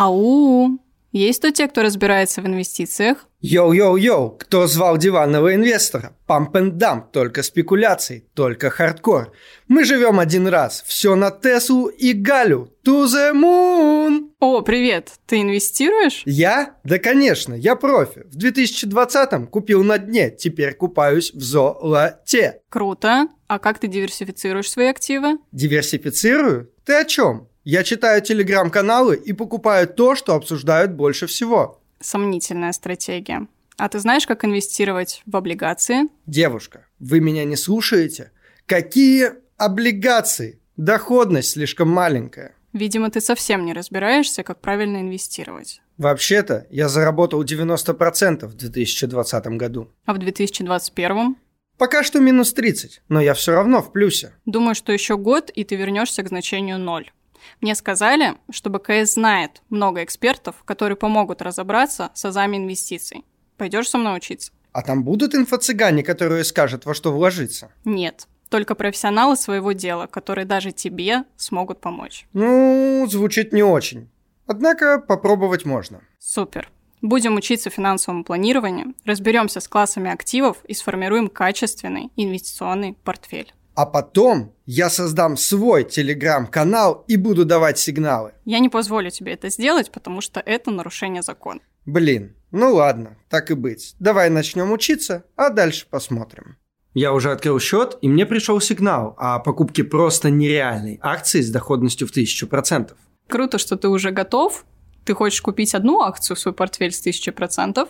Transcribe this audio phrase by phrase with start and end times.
[0.00, 0.78] Ау!
[1.10, 3.26] Есть то те, кто разбирается в инвестициях?
[3.42, 6.16] Йоу-йоу-йоу, кто звал диванного инвестора?
[6.28, 9.32] Pump and dump, только спекуляции, только хардкор.
[9.66, 12.72] Мы живем один раз, все на Теслу и Галю.
[12.86, 14.30] To the moon!
[14.38, 16.22] О, привет, ты инвестируешь?
[16.26, 16.76] Я?
[16.84, 18.22] Да, конечно, я профи.
[18.26, 22.60] В 2020-м купил на дне, теперь купаюсь в золоте.
[22.68, 23.26] Круто.
[23.48, 25.38] А как ты диверсифицируешь свои активы?
[25.50, 26.70] Диверсифицирую?
[26.84, 27.47] Ты о чем?
[27.70, 31.82] Я читаю телеграм-каналы и покупаю то, что обсуждают больше всего.
[32.00, 33.46] Сомнительная стратегия.
[33.76, 36.08] А ты знаешь, как инвестировать в облигации?
[36.24, 38.32] Девушка, вы меня не слушаете?
[38.64, 40.60] Какие облигации?
[40.78, 42.54] Доходность слишком маленькая.
[42.72, 45.82] Видимо, ты совсем не разбираешься, как правильно инвестировать.
[45.98, 49.90] Вообще-то, я заработал 90% в 2020 году.
[50.06, 51.36] А в 2021?
[51.76, 54.32] Пока что минус 30, но я все равно в плюсе.
[54.46, 57.12] Думаю, что еще год, и ты вернешься к значению ноль.
[57.60, 63.24] Мне сказали, что БКС знает много экспертов, которые помогут разобраться с азами инвестиций.
[63.56, 64.52] Пойдешь со мной учиться?
[64.72, 67.72] А там будут инфо-цыгане, которые скажут, во что вложиться?
[67.84, 68.28] Нет.
[68.48, 72.26] Только профессионалы своего дела, которые даже тебе смогут помочь.
[72.32, 74.08] Ну, звучит не очень.
[74.46, 76.00] Однако попробовать можно.
[76.18, 76.70] Супер.
[77.02, 83.52] Будем учиться финансовому планированию, разберемся с классами активов и сформируем качественный инвестиционный портфель.
[83.78, 88.32] А потом я создам свой телеграм-канал и буду давать сигналы.
[88.44, 91.60] Я не позволю тебе это сделать, потому что это нарушение закона.
[91.86, 93.94] Блин, ну ладно, так и быть.
[94.00, 96.56] Давай начнем учиться, а дальше посмотрим.
[96.92, 102.08] Я уже открыл счет, и мне пришел сигнал о покупке просто нереальной акции с доходностью
[102.08, 102.96] в 1000%.
[103.28, 104.64] Круто, что ты уже готов.
[105.04, 107.88] Ты хочешь купить одну акцию в свой портфель с 1000%?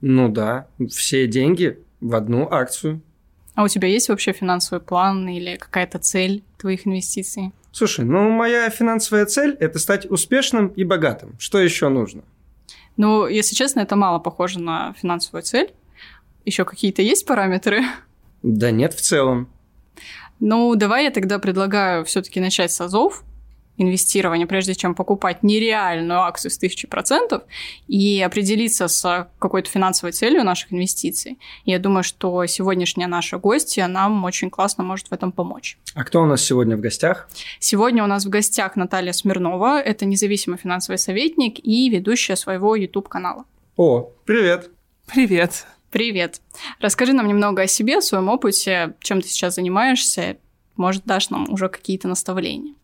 [0.00, 3.02] Ну да, все деньги в одну акцию.
[3.58, 7.50] А у тебя есть вообще финансовый план или какая-то цель твоих инвестиций?
[7.72, 11.34] Слушай, ну моя финансовая цель– это стать успешным и богатым.
[11.40, 12.22] Что еще нужно?
[12.96, 15.72] Ну, если честно, это мало похоже на финансовую цель.
[16.44, 17.82] Еще какие-то есть параметры?
[18.44, 19.48] Да нет, в целом.
[20.38, 23.24] Ну, давай я тогда предлагаю все-таки начать с азов,
[23.78, 27.42] инвестирования, прежде чем покупать нереальную акцию с 1000%,
[27.86, 31.38] и определиться с какой-то финансовой целью наших инвестиций.
[31.64, 35.78] Я думаю, что сегодняшняя наша гостья нам очень классно может в этом помочь.
[35.94, 37.28] А кто у нас сегодня в гостях?
[37.60, 39.80] Сегодня у нас в гостях Наталья Смирнова.
[39.80, 43.44] Это независимый финансовый советник и ведущая своего YouTube-канала.
[43.76, 44.70] О, привет!
[45.06, 45.66] Привет!
[45.90, 46.42] Привет!
[46.80, 50.36] Расскажи нам немного о себе, о своем опыте, чем ты сейчас занимаешься.
[50.76, 52.74] Может, дашь нам уже какие-то наставления.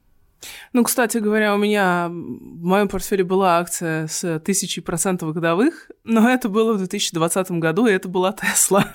[0.73, 6.29] Ну, кстати говоря, у меня в моем портфеле была акция с тысячей процентов годовых, но
[6.29, 8.93] это было в 2020 году, и это была Тесла.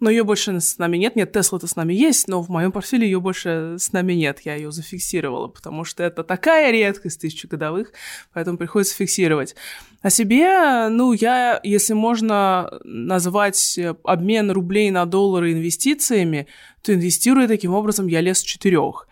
[0.00, 1.16] Но ее больше с нами нет.
[1.16, 4.40] Нет, Тесла-то с нами есть, но в моем портфеле ее больше с нами нет.
[4.44, 7.92] Я ее зафиксировала, потому что это такая редкость тысячегодовых,
[8.32, 9.56] поэтому приходится фиксировать.
[10.00, 16.46] О себе, ну, я, если можно назвать обмен рублей на доллары инвестициями,
[16.82, 19.07] то инвестируя таким образом я лез четырех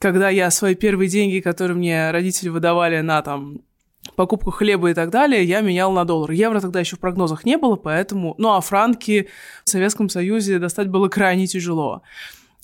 [0.00, 3.60] когда я свои первые деньги, которые мне родители выдавали на там
[4.16, 6.30] покупку хлеба и так далее, я менял на доллар.
[6.30, 8.34] Евро тогда еще в прогнозах не было, поэтому...
[8.38, 9.28] Ну, а франки
[9.64, 12.02] в Советском Союзе достать было крайне тяжело.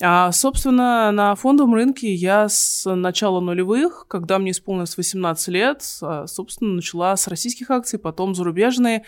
[0.01, 6.25] А, собственно, на фондовом рынке я с начала нулевых, когда мне исполнилось 18 лет, а,
[6.25, 9.03] собственно, начала с российских акций, потом зарубежные.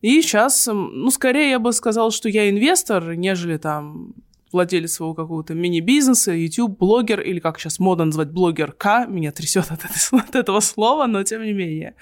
[0.00, 4.14] И сейчас, ну, скорее я бы сказала, что я инвестор, нежели там
[4.52, 9.80] владелец своего какого-то мини-бизнеса, YouTube-блогер, или как сейчас модно называть блогер-К, меня трясет от,
[10.12, 11.94] от этого слова, но тем не менее.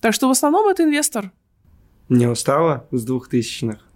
[0.00, 1.32] Так что в основном это инвестор.
[2.08, 3.86] Не устала с двухтысячных?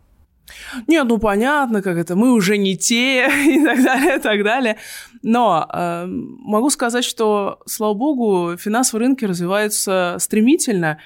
[0.86, 4.76] Нет, ну понятно, как это, мы уже не те и так далее, и так далее.
[5.22, 10.98] Но э, могу сказать, что, слава богу, финансовые рынки развиваются стремительно.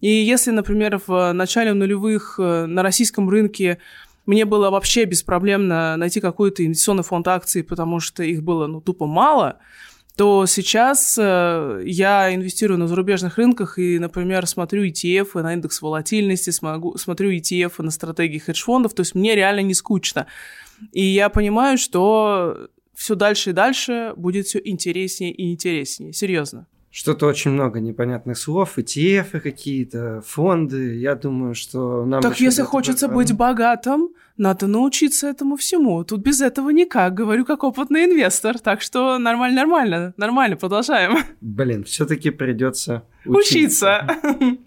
[0.00, 3.78] И если, например, в начале нулевых э, на российском рынке
[4.26, 9.06] мне было вообще беспроблемно найти какой-то инвестиционный фонд акций, потому что их было, ну, тупо
[9.06, 9.58] мало,
[10.16, 16.50] то сейчас э, я инвестирую на зарубежных рынках и, например, смотрю ETF на индекс волатильности,
[16.50, 20.26] смогу, смотрю ETF на стратегии хедж-фондов, то есть мне реально не скучно.
[20.92, 26.12] И я понимаю, что все дальше и дальше будет все интереснее и интереснее.
[26.12, 26.66] Серьезно.
[26.90, 30.96] Что-то очень много непонятных слов, ETF какие-то, фонды.
[30.98, 32.20] Я думаю, что нам...
[32.20, 36.04] Так если хочется быть богатым, надо научиться этому всему.
[36.04, 38.58] Тут без этого никак, говорю как опытный инвестор.
[38.58, 41.18] Так что нормально, нормально, нормально, продолжаем.
[41.40, 44.06] Блин, все-таки придется учиться.
[44.08, 44.58] учиться.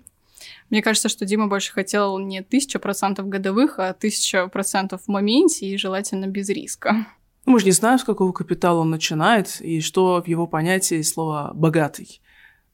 [0.69, 5.67] Мне кажется, что Дима больше хотел не тысяча процентов годовых, а тысяча процентов в моменте
[5.67, 7.05] и желательно без риска.
[7.45, 11.01] Ну, мы же не знаем, с какого капитала он начинает и что в его понятии
[11.03, 12.21] слова «богатый».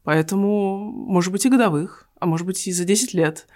[0.04, 3.48] Поэтому, может быть, и годовых, а может быть, и за 10 лет.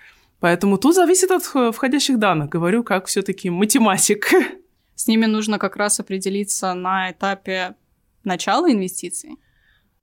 [0.45, 1.43] Поэтому тут зависит от
[1.73, 2.49] входящих данных.
[2.49, 4.29] Говорю, как все-таки математик.
[4.95, 7.73] С ними нужно как раз определиться на этапе
[8.23, 9.37] начала инвестиций.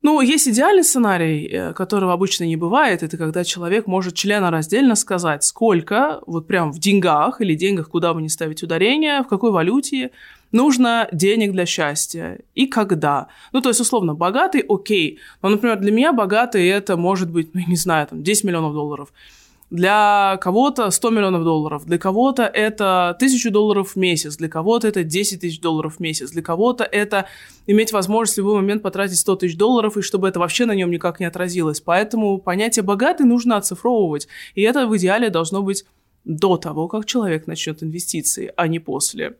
[0.02, 3.04] Ну, есть идеальный сценарий, э, которого обычно не бывает.
[3.04, 8.20] Это когда человек может членораздельно сказать, сколько, вот прям в деньгах или деньгах, куда бы
[8.20, 10.10] ни ставить ударение, в какой валюте
[10.50, 13.28] нужно денег для счастья и когда.
[13.52, 15.20] Ну, то есть, условно, богатый– окей.
[15.40, 19.12] Но, например, для меня богатый– это может быть, ну, не знаю, там, 10 миллионов долларов–
[19.72, 25.02] для кого-то 100 миллионов долларов, для кого-то это 1000 долларов в месяц, для кого-то это
[25.02, 27.26] 10 тысяч долларов в месяц, для кого-то это
[27.66, 30.90] иметь возможность в любой момент потратить 100 тысяч долларов, и чтобы это вообще на нем
[30.90, 31.80] никак не отразилось.
[31.80, 35.86] Поэтому понятие «богатый» нужно оцифровывать, и это в идеале должно быть
[36.26, 39.38] до того, как человек начнет инвестиции, а не после.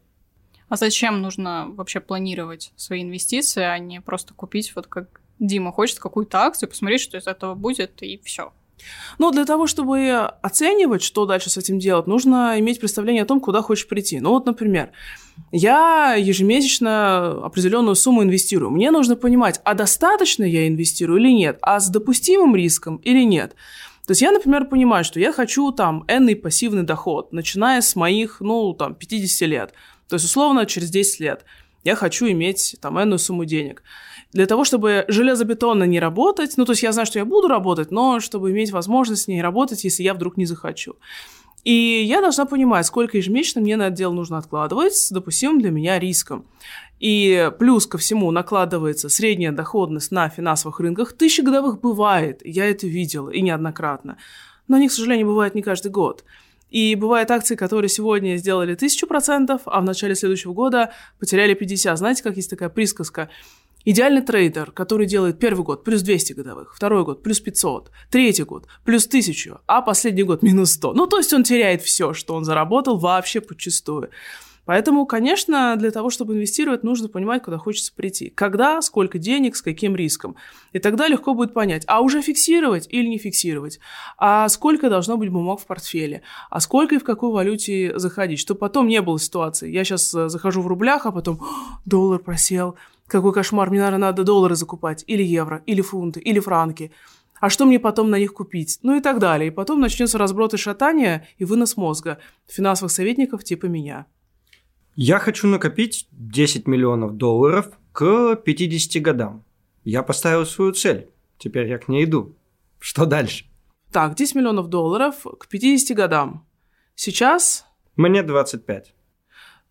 [0.70, 5.98] А зачем нужно вообще планировать свои инвестиции, а не просто купить, вот как Дима хочет
[5.98, 8.50] какую-то акцию, посмотреть, что из этого будет, и все.
[9.18, 13.40] Но для того, чтобы оценивать, что дальше с этим делать, нужно иметь представление о том,
[13.40, 14.20] куда хочешь прийти.
[14.20, 14.90] Ну вот, например,
[15.50, 18.70] я ежемесячно определенную сумму инвестирую.
[18.70, 23.54] Мне нужно понимать, а достаточно я инвестирую или нет, а с допустимым риском или нет.
[24.06, 28.40] То есть я, например, понимаю, что я хочу там энный пассивный доход, начиная с моих,
[28.40, 29.72] ну, там, 50 лет.
[30.08, 31.44] То есть, условно, через 10 лет
[31.84, 33.82] я хочу иметь там энную сумму денег
[34.32, 37.90] для того, чтобы железобетонно не работать, ну, то есть я знаю, что я буду работать,
[37.90, 40.96] но чтобы иметь возможность не работать, если я вдруг не захочу.
[41.64, 45.70] И я должна понимать, сколько ежемесячно мне на это дело нужно откладывать с допустимым для
[45.70, 46.44] меня риском.
[46.98, 51.12] И плюс ко всему накладывается средняя доходность на финансовых рынках.
[51.12, 54.16] Тысячи годовых бывает, я это видела, и неоднократно.
[54.66, 56.24] Но они, к сожалению, бывают не каждый год.
[56.70, 61.98] И бывают акции, которые сегодня сделали тысячу процентов, а в начале следующего года потеряли 50.
[61.98, 63.28] Знаете, как есть такая присказка?
[63.84, 68.66] Идеальный трейдер, который делает первый год плюс 200 годовых, второй год плюс 500, третий год
[68.84, 70.94] плюс 1000, а последний год минус 100.
[70.94, 74.10] Ну, то есть он теряет все, что он заработал вообще подчастую.
[74.64, 78.30] Поэтому, конечно, для того, чтобы инвестировать, нужно понимать, куда хочется прийти.
[78.30, 80.36] Когда, сколько денег, с каким риском.
[80.72, 83.80] И тогда легко будет понять, а уже фиксировать или не фиксировать.
[84.18, 86.22] А сколько должно быть бумаг в портфеле.
[86.48, 88.38] А сколько и в какой валюте заходить.
[88.38, 89.68] Чтобы потом не было ситуации.
[89.68, 91.40] Я сейчас э, захожу в рублях, а потом
[91.84, 92.76] доллар просел,
[93.12, 96.90] какой кошмар, мне, наверное, надо доллары закупать, или евро, или фунты, или франки.
[97.40, 98.78] А что мне потом на них купить?
[98.82, 99.48] Ну и так далее.
[99.48, 104.06] И потом начнется разброд и шатание и вынос мозга финансовых советников типа меня.
[104.94, 109.44] Я хочу накопить 10 миллионов долларов к 50 годам.
[109.84, 111.08] Я поставил свою цель.
[111.38, 112.36] Теперь я к ней иду.
[112.78, 113.46] Что дальше?
[113.90, 116.46] Так, 10 миллионов долларов к 50 годам.
[116.94, 117.66] Сейчас...
[117.96, 118.94] Мне 25.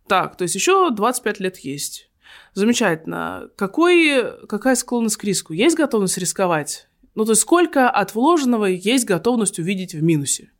[0.07, 2.10] Так, то есть еще 25 лет есть.
[2.53, 3.49] Замечательно.
[3.55, 5.53] Какой, какая склонность к риску?
[5.53, 6.87] Есть готовность рисковать?
[7.15, 10.51] Ну, то есть сколько от вложенного есть готовность увидеть в минусе?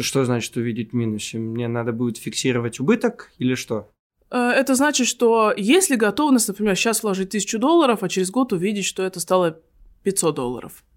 [0.00, 1.38] Что значит увидеть в минусе?
[1.38, 3.90] Мне надо будет фиксировать убыток или что?
[4.30, 8.84] Э, это значит, что если готовность, например, сейчас вложить тысячу долларов, а через год увидеть,
[8.84, 9.60] что это стало
[10.02, 10.84] 500 долларов–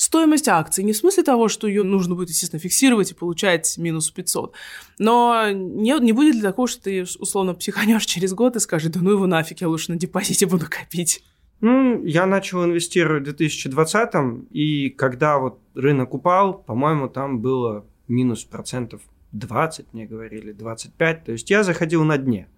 [0.00, 0.82] стоимость акции.
[0.82, 4.54] Не в смысле того, что ее нужно будет, естественно, фиксировать и получать минус 500.
[4.98, 9.00] Но не, не будет ли такого, что ты, условно, психанешь через год и скажешь, да
[9.02, 11.22] ну его нафиг, я лучше на депозите буду копить.
[11.60, 18.44] Ну, я начал инвестировать в 2020, и когда вот рынок упал, по-моему, там было минус
[18.44, 19.02] процентов
[19.32, 21.24] 20, мне говорили, 25.
[21.24, 22.48] То есть я заходил на дне.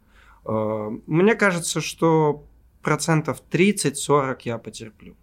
[0.47, 2.45] Э, мне кажется, что
[2.83, 5.17] процентов 30-40 я потерплю.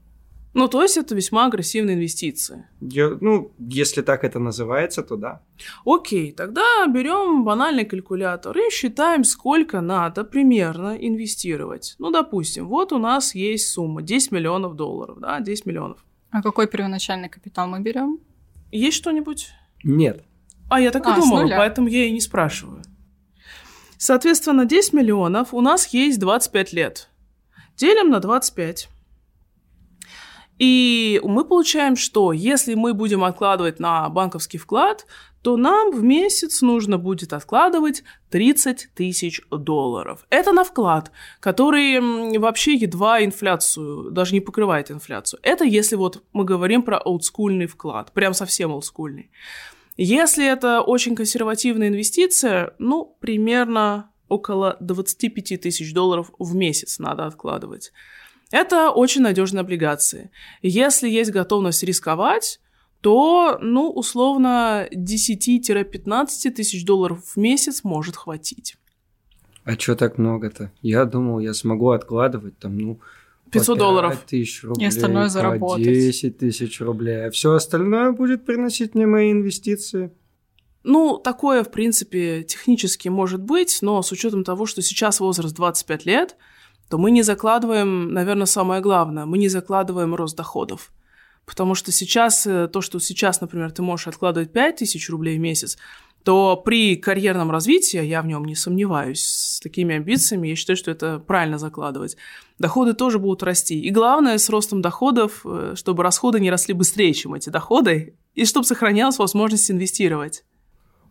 [0.53, 2.68] Ну, то есть это весьма агрессивные инвестиции.
[2.82, 5.41] Я, ну, если так это называется, то да.
[5.86, 11.96] Окей, тогда берем банальный калькулятор и считаем, сколько надо примерно инвестировать.
[12.00, 16.03] Ну, допустим, вот у нас есть сумма 10 миллионов долларов, да, 10 миллионов.
[16.32, 18.20] А какой первоначальный капитал мы берем?
[18.72, 19.50] Есть что-нибудь?
[19.84, 20.24] Нет.
[20.70, 22.82] А, я так и а, думала, поэтому я и не спрашиваю.
[23.98, 27.10] Соответственно, 10 миллионов у нас есть 25 лет.
[27.75, 28.89] Делим на 25.
[30.60, 35.08] И мы получаем, что если мы будем откладывать на банковский вклад,
[35.42, 40.25] то нам в месяц нужно будет откладывать 30 тысяч долларов.
[40.30, 45.39] Это на вклад, который вообще едва инфляцию, даже не покрывает инфляцию.
[45.44, 49.32] Это если вот мы говорим про олдскульный вклад, прям совсем олдскульный.
[49.96, 57.92] Если это очень консервативная инвестиция, ну, примерно около 25 тысяч долларов в месяц надо откладывать.
[58.51, 60.32] Это очень надежные облигации.
[60.62, 62.60] Если есть готовность рисковать,
[63.01, 68.75] то, ну, условно, 10-15 тысяч долларов в месяц может хватить.
[69.63, 70.72] А что так много-то?
[70.82, 73.00] Я думал, я смогу откладывать там, ну,
[73.51, 74.24] 500 долларов.
[74.27, 75.84] тысяч рублей, И остальное заработать.
[75.86, 77.27] 10 тысяч рублей.
[77.27, 80.12] А все остальное будет приносить мне мои инвестиции.
[80.84, 86.06] Ну, такое, в принципе, технически может быть, но с учетом того, что сейчас возраст 25
[86.06, 86.36] лет,
[86.89, 90.91] то мы не закладываем, наверное, самое главное, мы не закладываем рост доходов.
[91.46, 95.41] Потому что сейчас, э, то, что сейчас, например, ты можешь откладывать 5 тысяч рублей в
[95.41, 95.77] месяц,
[96.24, 100.91] то при карьерном развитии, я в нем не сомневаюсь, с такими амбициями, я считаю, что
[100.91, 102.17] это правильно закладывать.
[102.60, 103.79] Доходы тоже будут расти.
[103.79, 108.46] И главное, с ростом доходов, э, чтобы расходы не росли быстрее, чем эти доходы, и
[108.46, 110.43] чтобы сохранялась возможность инвестировать.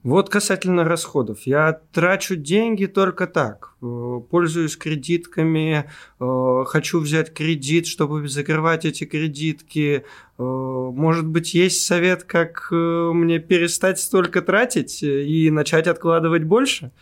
[0.05, 1.40] Вот касательно расходов.
[1.45, 3.75] Я трачу деньги только так.
[3.83, 5.90] Э, Пользуюсь кредитками,
[6.21, 10.05] э, хочу взять кредит, чтобы закрывать эти кредитки.
[10.38, 16.93] Э, Может быть, есть совет, как мне перестать столько тратить и начать откладывать больше?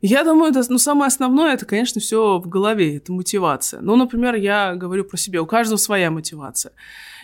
[0.00, 3.80] Я думаю, это, ну, самое основное, это, конечно, все в голове, это мотивация.
[3.80, 6.72] Ну, например, я говорю про себя, у каждого своя мотивация.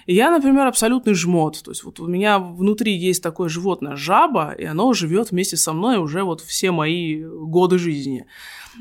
[0.07, 1.63] Я, например, абсолютный жмот.
[1.63, 5.73] То есть вот у меня внутри есть такое животное жаба, и оно живет вместе со
[5.73, 8.27] мной уже вот все мои годы жизни.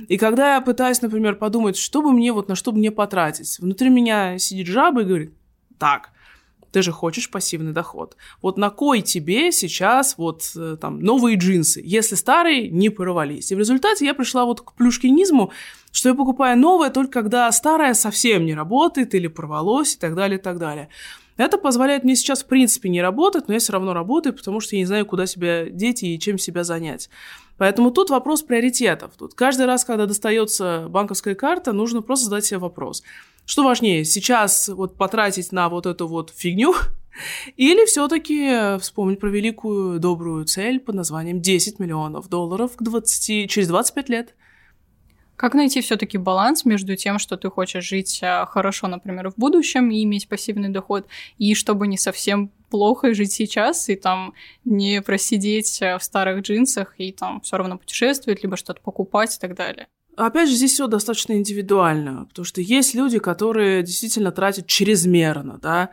[0.07, 3.59] И когда я пытаюсь, например, подумать, что бы мне вот на что бы мне потратить,
[3.59, 5.33] внутри меня сидит жаба и говорит,
[5.77, 6.09] так,
[6.73, 8.17] ты же хочешь пассивный доход.
[8.41, 13.51] Вот на кой тебе сейчас вот э, там новые джинсы, если старые не порвались.
[13.51, 15.51] И в результате я пришла вот к плюшкинизму,
[15.91, 20.39] что я покупаю новое только когда старое совсем не работает или порвалось и так далее,
[20.39, 20.89] и так далее.
[21.37, 24.75] Это позволяет мне сейчас, в принципе, не работать, но я все равно работаю, потому что
[24.75, 27.09] я не знаю, куда себя деть и чем себя занять.
[27.57, 29.11] Поэтому тут вопрос приоритетов.
[29.17, 33.03] Тут каждый раз, когда достается банковская карта, нужно просто задать себе вопрос.
[33.45, 36.73] Что важнее, сейчас вот потратить на вот эту вот фигню
[37.57, 43.67] или все-таки вспомнить про великую добрую цель под названием 10 миллионов долларов к 20, через
[43.67, 44.35] 25 лет?
[45.35, 49.89] Как найти все-таки баланс между тем, что ты хочешь жить а, хорошо, например, в будущем
[49.89, 55.81] и иметь пассивный доход, и чтобы не совсем плохо жить сейчас, и там не просидеть
[55.81, 59.87] а, в старых джинсах и там все равно путешествовать, либо что-то покупать и так далее.
[60.15, 65.89] Опять же, здесь все достаточно индивидуально, потому что есть люди, которые действительно тратят чрезмерно, да,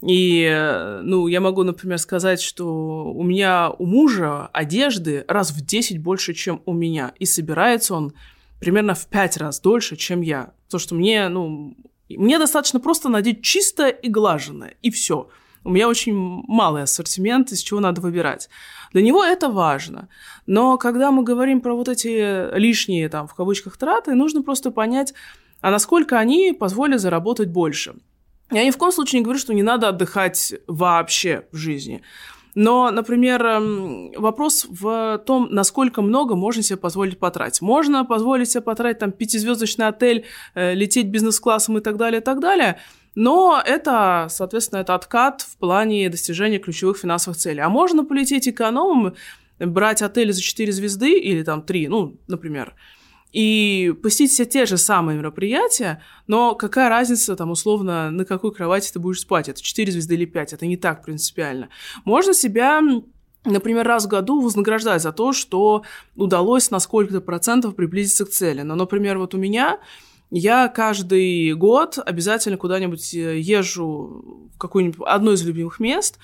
[0.00, 5.64] и, э, ну, я могу, например, сказать, что у меня у мужа одежды раз в
[5.64, 8.12] 10 больше, чем у меня, и собирается он
[8.60, 10.52] примерно в 5 раз дольше, чем я.
[10.66, 11.76] Потому что мне, ну,
[12.08, 15.28] мне достаточно просто надеть чистое и глаженное, и все.
[15.64, 18.48] У меня очень малый ассортимент, из чего надо выбирать.
[18.92, 20.08] Для него это важно.
[20.46, 25.14] Но когда мы говорим про вот эти лишние, там, в кавычках, траты, нужно просто понять,
[25.60, 27.96] а насколько они позволят заработать больше.
[28.50, 32.02] Я ни в коем случае не говорю, что не надо отдыхать вообще в жизни.
[32.54, 37.60] Но, например, эм, вопрос в том, насколько много можно себе позволить потратить.
[37.60, 40.24] Можно позволить себе потратить там пятизвездочный отель,
[40.54, 42.78] э, лететь бизнес-классом и так далее, и так далее.
[43.14, 47.60] Но это, соответственно, это откат в плане достижения ключевых финансовых целей.
[47.60, 49.14] А можно полететь экономом,
[49.58, 52.74] брать отель за 4 звезды или там 3, ну, например,
[53.32, 58.90] и посетить все те же самые мероприятия, но какая разница, там, условно, на какой кровати
[58.92, 59.48] ты будешь спать?
[59.48, 60.54] Это 4 звезды или 5?
[60.54, 61.68] Это не так принципиально.
[62.04, 62.80] Можно себя
[63.44, 65.84] например, раз в году вознаграждать за то, что
[66.16, 68.62] удалось на сколько-то процентов приблизиться к цели.
[68.62, 69.78] Но, например, вот у меня
[70.30, 76.18] я каждый год обязательно куда-нибудь э, езжу в какое-нибудь одно из любимых мест,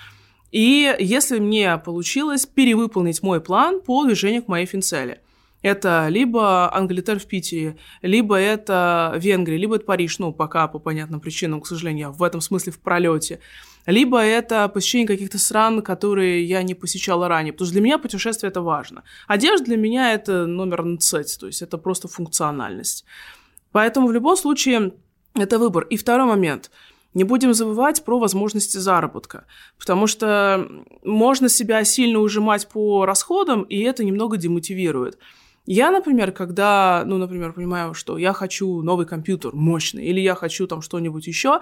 [0.50, 5.20] и если мне получилось перевыполнить мой план по движению к моей финцели.
[5.64, 11.20] Это либо Англитер в Питере, либо это Венгрия, либо это Париж, ну, пока по понятным
[11.20, 13.40] причинам, к сожалению, я в этом смысле в пролете.
[13.86, 17.54] Либо это посещение каких-то стран, которые я не посещала ранее.
[17.54, 19.04] Потому что для меня путешествие это важно.
[19.26, 23.06] Одежда для меня это номер 10, то есть это просто функциональность.
[23.72, 24.92] Поэтому в любом случае
[25.34, 25.84] это выбор.
[25.84, 26.70] И второй момент.
[27.14, 29.46] Не будем забывать про возможности заработка,
[29.78, 30.68] потому что
[31.04, 35.18] можно себя сильно ужимать по расходам, и это немного демотивирует.
[35.66, 40.66] Я, например, когда, ну, например, понимаю, что я хочу новый компьютер мощный, или я хочу
[40.66, 41.60] там что-нибудь еще,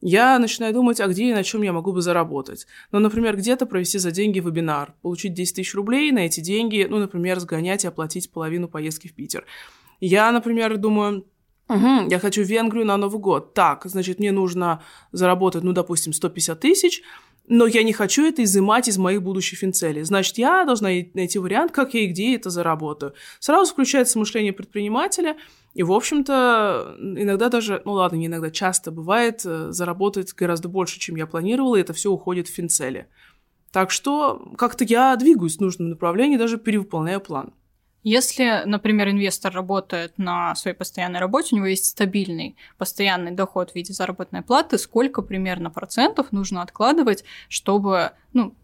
[0.00, 2.66] я начинаю думать, а где и на чем я могу бы заработать.
[2.92, 6.98] Ну, например, где-то провести за деньги вебинар, получить 10 тысяч рублей, на эти деньги, ну,
[6.98, 9.46] например, сгонять и оплатить половину поездки в Питер.
[10.00, 11.24] Я, например, думаю,
[11.68, 13.52] Угу, я хочу в Венгрию на Новый год.
[13.52, 17.02] Так, значит, мне нужно заработать, ну, допустим, 150 тысяч,
[17.48, 20.02] но я не хочу это изымать из моих будущих финцелей.
[20.02, 23.14] Значит, я должна найти вариант, как я и где это заработаю.
[23.38, 25.36] Сразу включается мышление предпринимателя,
[25.74, 30.98] и, в общем-то, иногда даже, ну ладно, не иногда, часто бывает, э, заработать гораздо больше,
[30.98, 33.08] чем я планировала, и это все уходит в финцели.
[33.72, 37.52] Так что как-то я двигаюсь в нужном направлении, даже перевыполняю план.
[38.08, 43.74] Если, например, инвестор работает на своей постоянной работе, у него есть стабильный постоянный доход в
[43.74, 48.54] виде заработной платы, сколько примерно процентов нужно откладывать, чтобы ну,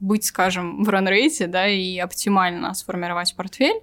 [0.00, 3.80] быть, скажем, в ранрейте, да, и оптимально сформировать портфель.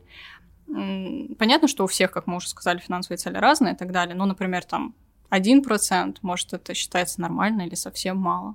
[0.68, 4.14] Понятно, что у всех, как мы уже сказали, финансовые цели разные и так далее.
[4.14, 4.94] Но, например, там
[5.32, 8.54] 1%, может, это считается нормально или совсем мало.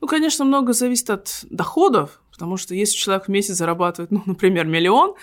[0.00, 4.64] Ну, конечно, много зависит от доходов, потому что если человек в месяц зарабатывает, ну, например,
[4.64, 5.14] миллион,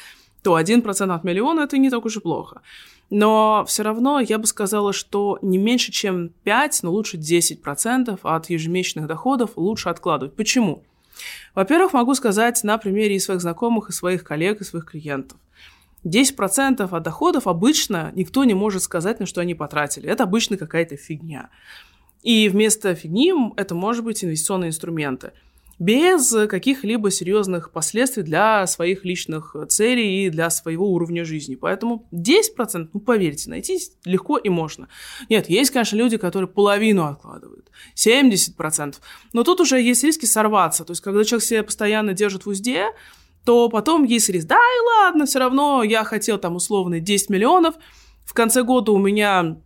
[0.45, 2.61] то 1% от миллиона это не так уж и плохо.
[3.09, 8.49] Но все равно я бы сказала, что не меньше, чем 5, но лучше 10% от
[8.51, 10.35] ежемесячных доходов лучше откладывать.
[10.35, 10.83] Почему?
[11.55, 15.39] Во-первых, могу сказать на примере и своих знакомых, и своих коллег, и своих клиентов.
[16.03, 20.07] 10% от доходов обычно никто не может сказать, на что они потратили.
[20.07, 21.49] Это обычно какая-то фигня.
[22.21, 25.31] И вместо фигни это может быть инвестиционные инструменты–
[25.79, 31.55] без каких-либо серьезных последствий для своих личных целей и для своего уровня жизни.
[31.55, 34.87] Поэтому 10%, ну, поверьте, найти легко и можно.
[35.29, 38.95] Нет, есть, конечно, люди, которые половину откладывают, 70%,
[39.33, 40.85] но тут уже есть риски сорваться.
[40.85, 42.87] То есть, когда человек себя постоянно держит в узде,
[43.43, 47.75] то потом есть риск, да и ладно, все равно я хотел там условно 10 миллионов,
[48.25, 49.57] в конце года у меня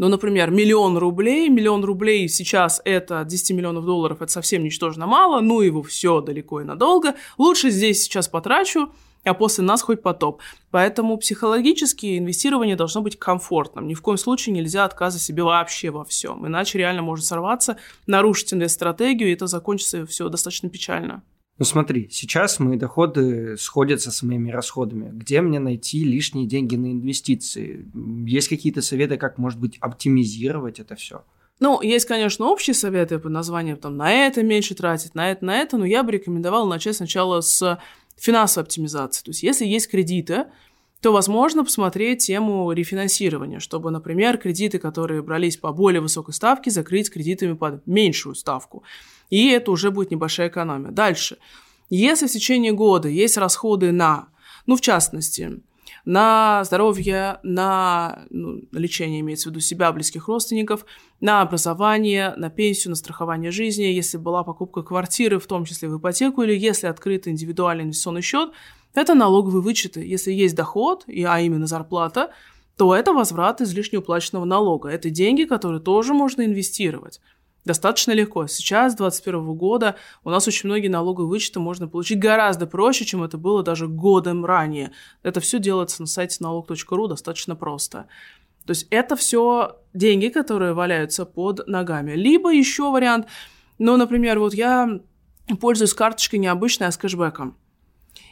[0.00, 1.50] ну, например, миллион рублей.
[1.50, 5.42] Миллион рублей сейчас это 10 миллионов долларов, это совсем ничтожно мало.
[5.42, 7.16] Ну, его все далеко и надолго.
[7.36, 10.40] Лучше здесь сейчас потрачу, а после нас хоть потоп.
[10.70, 13.88] Поэтому психологически инвестирование должно быть комфортным.
[13.88, 16.46] Ни в коем случае нельзя отказывать себе вообще во всем.
[16.46, 17.76] Иначе реально может сорваться,
[18.06, 21.22] нарушить инвест-стратегию, и это закончится все достаточно печально.
[21.60, 25.10] Ну смотри, сейчас мои доходы сходятся с моими расходами.
[25.12, 27.86] Где мне найти лишние деньги на инвестиции?
[28.26, 31.22] Есть какие-то советы, как, может быть, оптимизировать это все?
[31.58, 35.58] Ну, есть, конечно, общие советы по названиям, там, на это меньше тратить, на это, на
[35.58, 37.78] это, но я бы рекомендовала начать сначала с
[38.16, 39.22] финансовой оптимизации.
[39.22, 40.46] То есть, если есть кредиты,
[41.02, 47.10] то возможно посмотреть тему рефинансирования, чтобы, например, кредиты, которые брались по более высокой ставке, закрыть
[47.10, 48.82] кредитами под меньшую ставку
[49.30, 50.90] и это уже будет небольшая экономия.
[50.90, 51.38] Дальше.
[51.88, 54.28] Если в течение года есть расходы на,
[54.66, 55.60] ну, в частности,
[56.04, 60.84] на здоровье, на ну, лечение, имеется в виду себя, близких родственников,
[61.20, 65.98] на образование, на пенсию, на страхование жизни, если была покупка квартиры, в том числе в
[65.98, 68.50] ипотеку, или если открыт индивидуальный инвестиционный счет,
[68.94, 70.00] это налоговые вычеты.
[70.00, 72.30] Если есть доход, а именно зарплата,
[72.76, 74.88] то это возврат излишне уплаченного налога.
[74.88, 77.20] Это деньги, которые тоже можно инвестировать
[77.64, 78.46] достаточно легко.
[78.46, 83.38] Сейчас, 2021 года, у нас очень многие налоговые вычеты можно получить гораздо проще, чем это
[83.38, 84.92] было даже годом ранее.
[85.22, 88.06] Это все делается на сайте налог.ру достаточно просто.
[88.66, 92.12] То есть это все деньги, которые валяются под ногами.
[92.12, 93.26] Либо еще вариант,
[93.78, 95.00] ну, например, вот я
[95.60, 97.56] пользуюсь карточкой необычной, а с кэшбэком.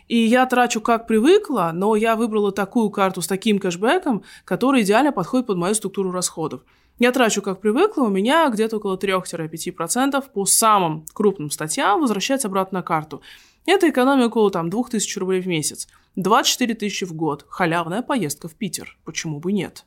[0.06, 5.12] И я трачу как привыкла, но я выбрала такую карту с таким кэшбэком, который идеально
[5.12, 6.62] подходит под мою структуру расходов.
[6.98, 12.78] Я трачу как привыкла, у меня где-то около 3-5% по самым крупным статьям возвращается обратно
[12.78, 13.22] на карту.
[13.66, 15.86] Это экономия около там 2000 рублей в месяц.
[16.16, 17.46] 24 тысячи в год.
[17.48, 18.98] Халявная поездка в Питер.
[19.04, 19.84] Почему бы нет?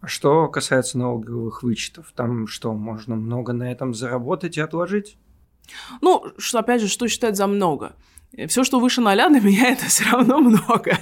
[0.00, 5.18] А что касается налоговых вычетов, там что, можно много на этом заработать и отложить?
[6.00, 7.96] Ну, что, опять же, что считать за много?
[8.48, 10.98] Все, что выше ноля, для меня это все равно много.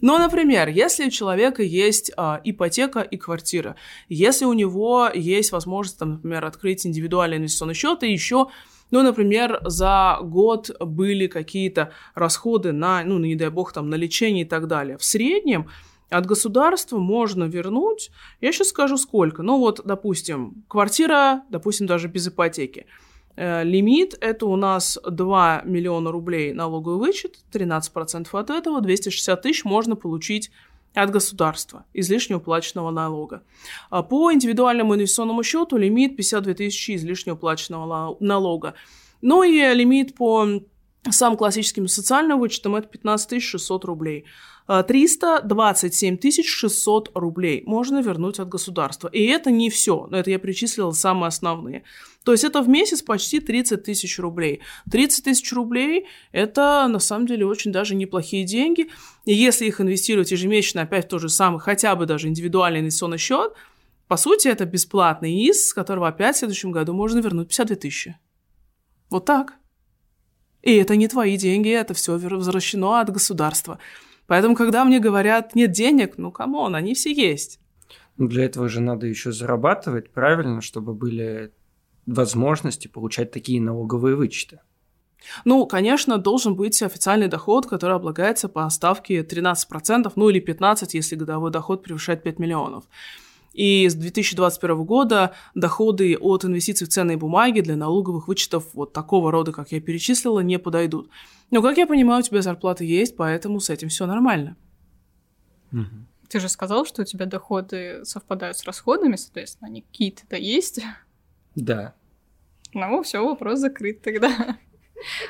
[0.00, 3.76] Но, например, если у человека есть а, ипотека и квартира,
[4.08, 8.48] если у него есть возможность, там, например, открыть индивидуальный инвестиционный счет и еще
[8.92, 14.44] ну, например, за год были какие-то расходы на, ну, не дай бог, там, на лечение
[14.44, 14.98] и так далее.
[14.98, 15.68] В среднем
[16.08, 19.44] от государства можно вернуть, я сейчас скажу сколько.
[19.44, 22.86] Ну, вот, допустим, квартира, допустим, даже без ипотеки–
[23.36, 29.96] лимит– это у нас 2 миллиона рублей налоговый вычет, 13% от этого, 260 тысяч можно
[29.96, 30.50] получить
[30.94, 33.42] от государства, излишне уплаченного налога.
[33.90, 38.74] А по индивидуальному инвестиционному счету лимит 52 тысячи излишне уплаченного налога.
[39.22, 40.46] Ну и лимит по
[41.08, 44.24] самым классическим социальным вычетам это 15 600 рублей.
[44.66, 49.08] 327 а, 600 рублей можно вернуть от государства.
[49.08, 51.82] И это не все, но это я перечислила самые основные.
[52.24, 54.60] То есть это в месяц почти 30 тысяч рублей.
[54.90, 58.88] 30 тысяч рублей– это на самом деле очень даже неплохие деньги.
[59.24, 63.18] И если их инвестировать ежемесячно опять в тот же самый, хотя бы даже индивидуальный инвестиционный
[63.18, 63.54] счет,
[64.06, 68.18] по сути, это бесплатный ИС, с которого опять в следующем году можно вернуть 52 тысячи.
[69.08, 69.54] Вот так.
[70.62, 73.78] И это не твои деньги, это все возвращено от государства.
[74.26, 77.60] Поэтому, когда мне говорят, нет денег, ну, come on, они все есть.
[78.18, 81.52] Для этого же надо еще зарабатывать, правильно, чтобы были
[82.14, 84.60] возможности получать такие налоговые вычеты.
[85.44, 91.16] Ну, конечно, должен быть официальный доход, который облагается по ставке 13%, ну или 15%, если
[91.16, 92.84] годовой доход превышает 5 миллионов.
[93.52, 99.30] И с 2021 года доходы от инвестиций в ценные бумаги для налоговых вычетов вот такого
[99.30, 101.10] рода, как я перечислила, не подойдут.
[101.50, 104.56] Но, как я понимаю, у тебя зарплата есть, поэтому с этим все нормально.
[106.28, 110.80] Ты же сказал, что у тебя доходы совпадают с расходами, соответственно, они какие-то есть.
[111.56, 111.94] Да.
[112.72, 114.56] Ну, все, вопрос закрыт тогда.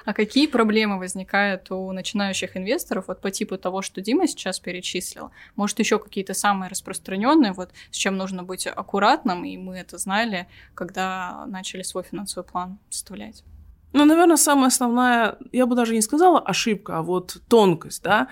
[0.05, 5.31] А какие проблемы возникают у начинающих инвесторов вот по типу того, что Дима сейчас перечислил?
[5.57, 10.49] Может, еще какие-то самые распространенные, вот с чем нужно быть аккуратным, и мы это знали,
[10.75, 13.45] когда начали свой финансовый план составлять?
[13.93, 18.29] Ну, наверное, самая основная, я бы даже не сказала ошибка, а вот тонкость, да,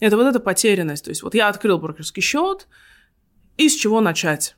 [0.00, 1.04] это вот эта потерянность.
[1.04, 2.68] То есть вот я открыл брокерский счет,
[3.56, 4.56] и с чего начать?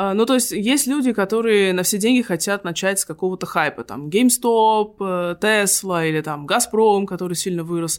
[0.00, 3.82] А, ну, то есть есть люди, которые на все деньги хотят начать с какого-то хайпа,
[3.82, 7.98] там, GameStop, э, Tesla или там Газпром, который сильно вырос.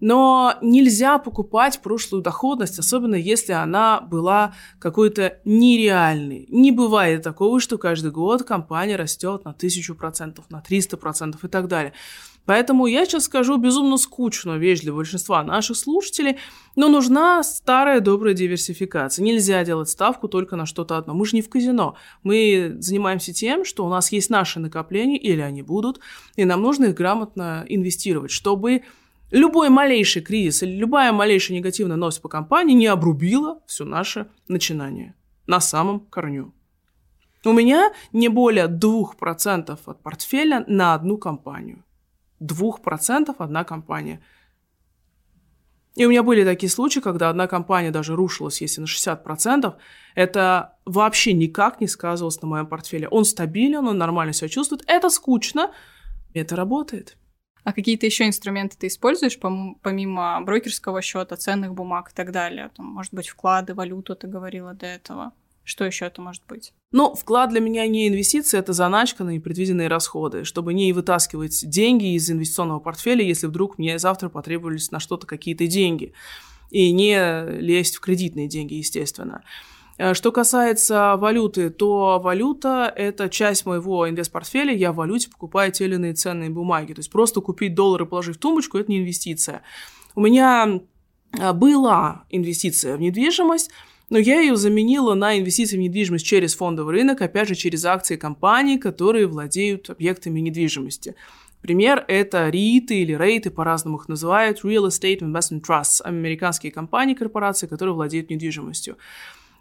[0.00, 6.46] Но нельзя покупать прошлую доходность, особенно если она была какой-то нереальной.
[6.50, 11.92] Не бывает такого, что каждый год компания растет на 1000%, на 300% и так далее.
[12.46, 16.36] Поэтому я сейчас скажу безумно скучную вещь для большинства наших слушателей,
[16.76, 19.22] но нужна старая добрая диверсификация.
[19.22, 21.14] Нельзя делать ставку только на что-то одно.
[21.14, 21.96] Мы же не в казино.
[22.22, 26.00] Мы занимаемся тем, что у нас есть наши накопления, или они будут,
[26.36, 28.82] и нам нужно их грамотно инвестировать, чтобы
[29.34, 35.14] любой малейший кризис или любая малейшая негативная новость по компании не обрубила все наше начинание
[35.46, 36.54] на самом корню.
[37.44, 41.84] У меня не более 2% от портфеля на одну компанию.
[42.40, 44.22] 2% одна компания.
[45.96, 49.74] И у меня были такие случаи, когда одна компания даже рушилась, если на 60%,
[50.14, 53.08] это вообще никак не сказывалось на моем портфеле.
[53.08, 55.72] Он стабилен, он нормально себя чувствует, это скучно,
[56.32, 57.16] это работает.
[57.64, 62.70] А какие-то еще инструменты ты используешь, помимо брокерского счета, ценных бумаг и так далее?
[62.76, 65.32] Там, может быть, вклады, валюту, ты говорила до этого.
[65.64, 66.74] Что еще это может быть?
[66.92, 72.14] Ну, вклад для меня не инвестиция, это заначка на непредвиденные расходы, чтобы не вытаскивать деньги
[72.14, 76.12] из инвестиционного портфеля, если вдруг мне завтра потребовались на что-то какие-то деньги.
[76.70, 79.42] И не лезть в кредитные деньги, естественно.
[79.42, 79.73] Э,
[80.14, 84.74] что касается валюты, то валюта– это часть моего инвестпортфеля.
[84.74, 86.94] Я в валюте покупаю те или иные ценные бумаги.
[86.94, 89.62] То есть просто купить доллары и положить в тумбочку– это не инвестиция.
[90.14, 90.80] У меня
[91.38, 93.70] э, была инвестиция в недвижимость–
[94.10, 98.16] но я ее заменила на инвестиции в недвижимость через фондовый рынок, опять же, через акции
[98.16, 101.14] компаний, которые владеют объектами недвижимости.
[101.62, 107.66] Пример– это РИИТы или рейты, по-разному их называют, Real Estate Investment Trusts, американские компании, корпорации,
[107.66, 108.98] которые владеют недвижимостью.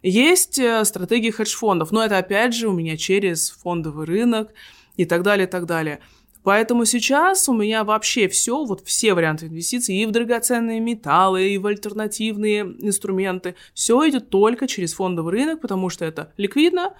[0.04, 4.54] Есть э, стратегии хедж-фондов, но это, опять же, у меня через фондовый рынок
[4.98, 6.00] и так далее, и так далее–
[6.44, 11.58] Поэтому сейчас у меня вообще все, вот все варианты инвестиций и в драгоценные металлы, и
[11.58, 16.96] в альтернативные инструменты, все идет только через фондовый рынок, потому что это ликвидно,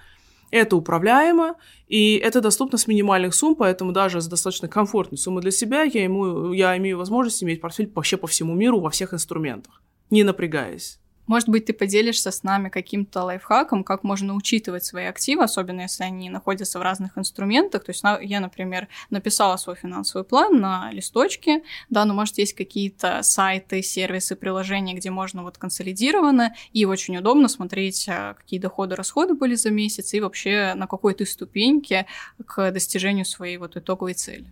[0.50, 1.56] это управляемо,
[1.88, 6.04] и это доступно с минимальных сумм, поэтому даже с достаточно комфортной суммой для себя я,
[6.04, 11.00] ему, я имею возможность иметь портфель вообще по всему миру во всех инструментах, не напрягаясь.
[11.26, 16.04] Может быть, ты поделишься с нами каким-то лайфхаком, как можно учитывать свои активы, особенно если
[16.04, 17.84] они находятся в разных инструментах.
[17.84, 23.22] То есть я, например, написала свой финансовый план на листочке, да, но, может, есть какие-то
[23.22, 29.34] сайты, сервисы, приложения, где можно вот консолидированно и очень удобно смотреть, а, какие доходы, расходы
[29.34, 32.06] были за месяц и вообще на какой ты ступеньке
[32.44, 34.46] к достижению своей вот итоговой цели.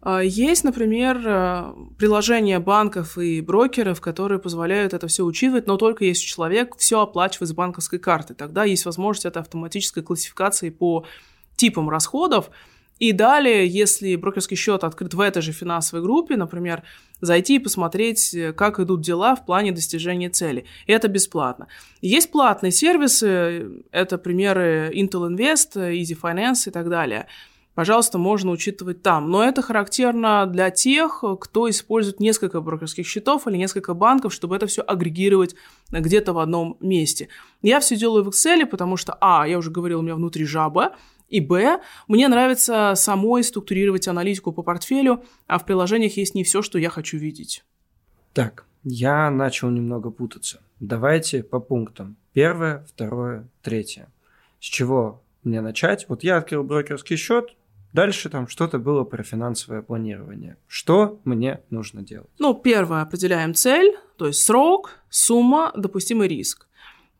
[0.00, 6.04] А, есть, например, э, приложения банков и брокеров, которые позволяют это все учитывать, но только
[6.04, 8.34] если человек все оплачивает с банковской карты.
[8.34, 11.04] Тогда есть возможность этой автоматической классификации по
[11.56, 12.50] типам расходов.
[13.00, 16.84] И далее, если брокерский счет открыт в этой же финансовой группе, например,
[17.20, 20.64] зайти и посмотреть, э, как идут дела в плане достижения цели.
[20.86, 21.66] И это бесплатно.
[22.02, 27.26] Есть платные сервисы, это примеры Intel Invest, Easy Finance и так далее–
[27.74, 29.30] пожалуйста, можно учитывать там.
[29.30, 34.66] Но это характерно для тех, кто использует несколько брокерских счетов или несколько банков, чтобы это
[34.66, 35.54] все агрегировать
[35.90, 37.28] где-то в одном месте.
[37.62, 40.94] Я все делаю в Excel, потому что, а, я уже говорила, у меня внутри жаба,
[41.28, 46.62] и б, мне нравится самой структурировать аналитику по портфелю, а в приложениях есть не все,
[46.62, 47.64] что я хочу видеть.
[48.32, 50.60] Так, я начал немного путаться.
[50.80, 52.16] Давайте по пунктам.
[52.34, 54.08] Первое, второе, третье.
[54.60, 56.06] С чего мне начать?
[56.08, 57.54] Вот я открыл брокерский счет,
[57.94, 60.56] Дальше там что-то было про финансовое планирование.
[60.66, 62.28] Что мне нужно делать?
[62.40, 66.66] Ну, первое, определяем цель, то есть срок, сумма, допустимый риск.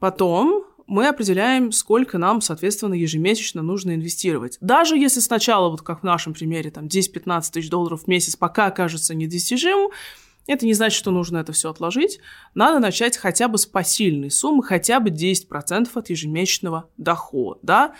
[0.00, 4.58] Потом мы определяем, сколько нам, соответственно, ежемесячно нужно инвестировать.
[4.60, 8.72] Даже если сначала, вот как в нашем примере, там 10-15 тысяч долларов в месяц пока
[8.72, 9.92] кажется недостижимым,
[10.48, 12.18] это не значит, что нужно это все отложить.
[12.54, 17.94] Надо начать хотя бы с посильной суммы, хотя бы 10% от ежемесячного дохода да,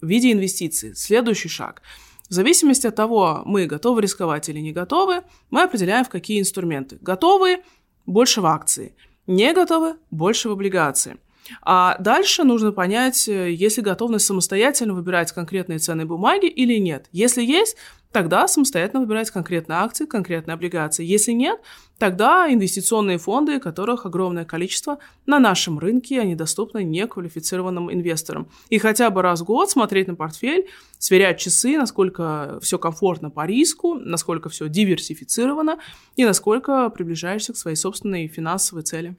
[0.00, 0.94] в виде инвестиций.
[0.94, 1.82] Следующий шаг.
[2.30, 6.96] В зависимости от того, мы готовы рисковать или не готовы, мы определяем, в какие инструменты.
[7.00, 7.64] Готовы–
[8.06, 8.94] больше в акции.
[9.26, 11.16] Не готовы– больше в облигации.
[11.62, 17.06] А дальше нужно понять, э, есть ли готовность самостоятельно выбирать конкретные ценные бумаги или нет.
[17.12, 17.76] Если есть,
[18.12, 21.04] тогда самостоятельно выбирать конкретные акции, конкретные облигации.
[21.04, 21.60] Если нет,
[21.98, 28.48] тогда инвестиционные фонды, которых огромное количество на нашем рынке, они доступны неквалифицированным инвесторам.
[28.68, 33.46] И хотя бы раз в год смотреть на портфель, сверять часы, насколько все комфортно по
[33.46, 35.78] риску, насколько все диверсифицировано
[36.16, 39.16] и насколько приближаешься к своей собственной финансовой цели.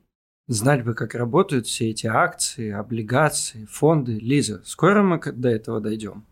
[0.48, 4.14] Знать бы, как работают все эти акции, облигации, фонды.
[4.20, 6.26] Лиза, скоро мы до этого дойдем?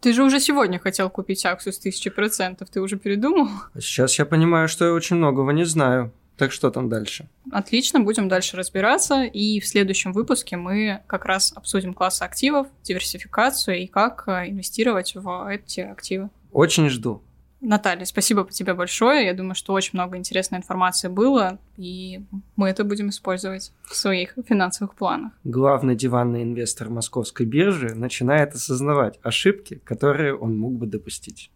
[0.00, 2.68] Ты же уже сегодня хотел купить акцию с тысячи процентов.
[2.70, 3.48] Ты уже передумал?
[3.72, 6.12] А сейчас я понимаю, что я очень многого не знаю.
[6.36, 7.28] Так что там дальше?
[7.52, 9.22] Отлично, будем дальше разбираться.
[9.22, 15.14] И в следующем выпуске мы как раз обсудим классы активов, диверсификацию и как э, инвестировать
[15.14, 16.28] в эти активы.
[16.52, 17.22] Очень жду.
[17.64, 19.24] Наталья, спасибо тебе большое.
[19.24, 22.20] Я думаю, что очень много интересной информации было, и
[22.56, 25.32] мы это будем использовать в своих финансовых планах.
[25.44, 31.50] Главный диванный инвестор московской биржи начинает осознавать ошибки, которые он мог бы допустить.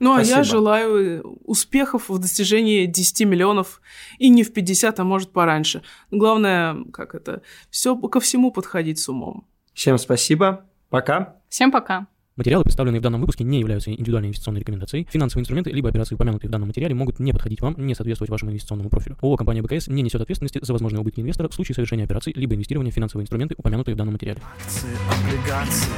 [0.00, 0.34] Ну, Спасибо.
[0.34, 3.80] а я желаю успехов в достижении 10 миллионов
[4.18, 5.82] и не в 50, а может пораньше.
[6.10, 9.46] Главное, как это, все ко всему подходить с умом.
[9.72, 10.64] Всем спасибо.
[10.90, 11.36] Пока.
[11.48, 12.08] Всем пока.
[12.36, 15.06] Материалы, представленные в данном выпуске, не являются индивидуальной инвестиционной рекомендацией.
[15.08, 18.50] Финансовые инструменты либо операции, упомянутые в данном материале, могут не подходить вам, не соответствовать вашему
[18.50, 19.16] инвестиционному профилю.
[19.22, 22.56] ООО «Компания БКС» не несет ответственности за возможные убытки инвестора в случае совершения операций либо
[22.56, 24.40] инвестирования в финансовые инструменты, упомянутые в данном материале.
[24.58, 25.92] Акции, облигации,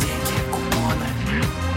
[0.00, 1.71] деньги, купоны.